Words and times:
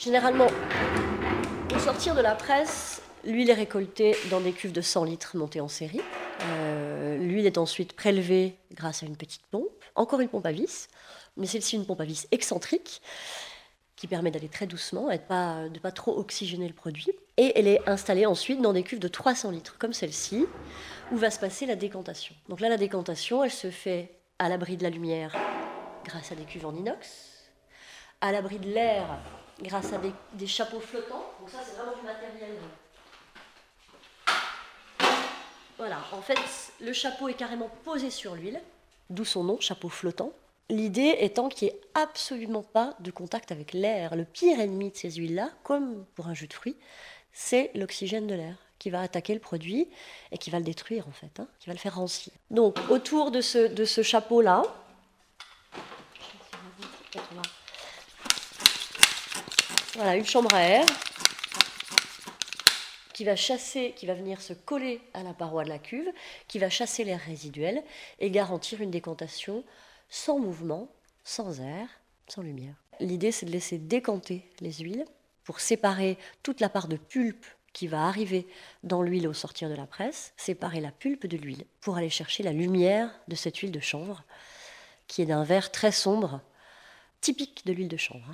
Généralement, 0.00 0.46
au 1.74 1.78
sortir 1.78 2.14
de 2.14 2.22
la 2.22 2.34
presse, 2.34 3.02
l'huile 3.22 3.50
est 3.50 3.54
récoltée 3.54 4.16
dans 4.30 4.40
des 4.40 4.52
cuves 4.52 4.72
de 4.72 4.80
100 4.80 5.04
litres 5.04 5.36
montées 5.36 5.60
en 5.60 5.68
série. 5.68 6.00
Euh, 6.42 7.18
l'huile 7.18 7.44
est 7.44 7.58
ensuite 7.58 7.92
prélevée 7.92 8.56
grâce 8.72 9.02
à 9.02 9.06
une 9.06 9.16
petite 9.18 9.44
pompe, 9.50 9.84
encore 9.96 10.20
une 10.20 10.30
pompe 10.30 10.46
à 10.46 10.52
vis, 10.52 10.88
mais 11.36 11.44
celle-ci 11.44 11.76
une 11.76 11.84
pompe 11.84 12.00
à 12.00 12.06
vis 12.06 12.26
excentrique 12.30 13.02
qui 13.94 14.06
permet 14.06 14.30
d'aller 14.30 14.48
très 14.48 14.66
doucement 14.66 15.10
et 15.10 15.18
de 15.18 15.22
pas, 15.22 15.68
de 15.68 15.78
pas 15.78 15.92
trop 15.92 16.16
oxygéner 16.18 16.66
le 16.66 16.72
produit. 16.72 17.10
Et 17.36 17.52
elle 17.58 17.66
est 17.66 17.86
installée 17.86 18.24
ensuite 18.24 18.62
dans 18.62 18.72
des 18.72 18.84
cuves 18.84 19.00
de 19.00 19.08
300 19.08 19.50
litres, 19.50 19.76
comme 19.78 19.92
celle-ci, 19.92 20.46
où 21.12 21.18
va 21.18 21.30
se 21.30 21.38
passer 21.38 21.66
la 21.66 21.76
décantation. 21.76 22.34
Donc 22.48 22.60
là, 22.60 22.70
la 22.70 22.78
décantation, 22.78 23.44
elle 23.44 23.50
se 23.50 23.70
fait 23.70 24.14
à 24.38 24.48
l'abri 24.48 24.78
de 24.78 24.82
la 24.82 24.88
lumière 24.88 25.36
grâce 26.06 26.32
à 26.32 26.36
des 26.36 26.44
cuves 26.44 26.64
en 26.64 26.74
inox, 26.74 27.50
à 28.22 28.32
l'abri 28.32 28.58
de 28.58 28.70
l'air 28.70 29.04
grâce 29.62 29.92
à 29.92 29.98
des, 30.34 30.46
chapeaux 30.46 30.80
flottants. 30.80 31.24
Donc 31.40 31.50
ça, 31.50 31.58
c'est 31.64 31.76
vraiment 31.76 31.96
du 31.96 32.02
matériel. 32.04 32.56
Voilà, 35.78 35.98
en 36.12 36.20
fait, 36.20 36.38
le 36.80 36.92
chapeau 36.92 37.28
est 37.28 37.34
carrément 37.34 37.70
posé 37.84 38.10
sur 38.10 38.34
l'huile, 38.34 38.60
d'où 39.08 39.24
son 39.24 39.44
nom, 39.44 39.60
chapeau 39.60 39.88
flottant. 39.88 40.32
L'idée 40.68 41.16
étant 41.20 41.48
qu'il 41.48 41.68
n'y 41.68 41.74
ait 41.74 41.80
absolument 41.94 42.62
pas 42.62 42.94
de 43.00 43.10
contact 43.10 43.50
avec 43.50 43.72
l'air. 43.72 44.14
Le 44.14 44.24
pire 44.24 44.60
ennemi 44.60 44.90
de 44.90 44.96
ces 44.96 45.10
huiles-là, 45.10 45.50
comme 45.64 46.04
pour 46.14 46.28
un 46.28 46.34
jus 46.34 46.46
de 46.46 46.52
fruits, 46.52 46.76
c'est 47.32 47.70
l'oxygène 47.74 48.26
de 48.26 48.34
l'air 48.34 48.56
qui 48.78 48.90
va 48.90 49.02
attaquer 49.02 49.34
le 49.34 49.40
produit 49.40 49.88
et 50.32 50.38
qui 50.38 50.50
va 50.50 50.58
le 50.58 50.64
détruire 50.64 51.06
en 51.06 51.12
fait, 51.12 51.38
hein, 51.38 51.46
qui 51.58 51.66
va 51.66 51.74
le 51.74 51.78
faire 51.78 51.96
rancir. 51.96 52.32
Donc 52.50 52.78
autour 52.88 53.30
de 53.30 53.40
ce, 53.40 53.58
de 53.68 53.84
ce 53.84 54.02
chapeau-là, 54.02 54.62
voilà 59.94 60.16
une 60.16 60.26
chambre 60.26 60.54
à 60.54 60.62
air 60.62 60.86
qui 63.12 63.24
va 63.24 63.36
chasser, 63.36 63.92
qui 63.96 64.06
va 64.06 64.14
venir 64.14 64.40
se 64.40 64.52
coller 64.52 65.00
à 65.14 65.22
la 65.22 65.34
paroi 65.34 65.64
de 65.64 65.68
la 65.68 65.78
cuve, 65.78 66.10
qui 66.48 66.58
va 66.58 66.70
chasser 66.70 67.04
l'air 67.04 67.20
résiduel 67.20 67.82
et 68.18 68.30
garantir 68.30 68.80
une 68.80 68.90
décantation 68.90 69.64
sans 70.08 70.38
mouvement, 70.38 70.88
sans 71.24 71.60
air, 71.60 71.88
sans 72.28 72.42
lumière. 72.42 72.74
L'idée, 72.98 73.32
c'est 73.32 73.46
de 73.46 73.50
laisser 73.50 73.78
décanter 73.78 74.48
les 74.60 74.72
huiles 74.72 75.04
pour 75.44 75.60
séparer 75.60 76.16
toute 76.42 76.60
la 76.60 76.68
part 76.68 76.88
de 76.88 76.96
pulpe 76.96 77.46
qui 77.72 77.86
va 77.86 78.06
arriver 78.06 78.46
dans 78.82 79.02
l'huile 79.02 79.28
au 79.28 79.32
sortir 79.32 79.68
de 79.68 79.74
la 79.74 79.86
presse, 79.86 80.32
séparer 80.36 80.80
la 80.80 80.90
pulpe 80.90 81.26
de 81.26 81.36
l'huile 81.36 81.64
pour 81.80 81.96
aller 81.96 82.10
chercher 82.10 82.42
la 82.42 82.52
lumière 82.52 83.10
de 83.28 83.36
cette 83.36 83.58
huile 83.58 83.72
de 83.72 83.80
chanvre, 83.80 84.24
qui 85.06 85.22
est 85.22 85.26
d'un 85.26 85.44
vert 85.44 85.70
très 85.70 85.92
sombre, 85.92 86.40
typique 87.20 87.66
de 87.66 87.72
l'huile 87.72 87.88
de 87.88 87.96
chanvre. 87.96 88.28